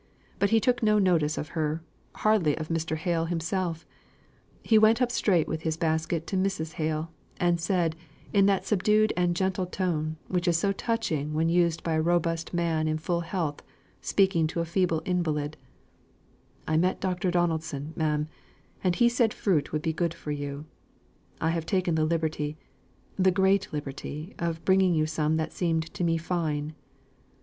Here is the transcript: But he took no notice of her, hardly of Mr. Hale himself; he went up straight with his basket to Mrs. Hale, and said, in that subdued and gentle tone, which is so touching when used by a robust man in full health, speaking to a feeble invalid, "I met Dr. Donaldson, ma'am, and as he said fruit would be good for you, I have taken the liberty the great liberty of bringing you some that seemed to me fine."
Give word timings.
But 0.39 0.49
he 0.49 0.59
took 0.59 0.81
no 0.81 0.97
notice 0.97 1.37
of 1.37 1.49
her, 1.49 1.83
hardly 2.15 2.57
of 2.57 2.69
Mr. 2.69 2.95
Hale 2.97 3.25
himself; 3.25 3.85
he 4.63 4.79
went 4.79 4.99
up 4.99 5.11
straight 5.11 5.47
with 5.47 5.61
his 5.61 5.77
basket 5.77 6.25
to 6.25 6.35
Mrs. 6.35 6.71
Hale, 6.73 7.11
and 7.37 7.61
said, 7.61 7.95
in 8.33 8.47
that 8.47 8.65
subdued 8.65 9.13
and 9.15 9.35
gentle 9.35 9.67
tone, 9.67 10.17
which 10.27 10.47
is 10.47 10.57
so 10.57 10.71
touching 10.71 11.35
when 11.35 11.49
used 11.49 11.83
by 11.83 11.93
a 11.93 12.01
robust 12.01 12.51
man 12.51 12.87
in 12.87 12.97
full 12.97 13.21
health, 13.21 13.61
speaking 14.01 14.47
to 14.47 14.59
a 14.59 14.65
feeble 14.65 15.03
invalid, 15.05 15.55
"I 16.67 16.77
met 16.77 16.99
Dr. 16.99 17.29
Donaldson, 17.29 17.93
ma'am, 17.95 18.27
and 18.83 18.95
as 18.95 18.99
he 18.99 19.07
said 19.07 19.35
fruit 19.35 19.71
would 19.71 19.83
be 19.83 19.93
good 19.93 20.15
for 20.15 20.31
you, 20.31 20.65
I 21.39 21.51
have 21.51 21.67
taken 21.67 21.93
the 21.93 22.05
liberty 22.05 22.57
the 23.19 23.29
great 23.29 23.71
liberty 23.71 24.33
of 24.39 24.65
bringing 24.65 24.95
you 24.95 25.05
some 25.05 25.37
that 25.37 25.53
seemed 25.53 25.93
to 25.93 26.03
me 26.03 26.17
fine." 26.17 26.73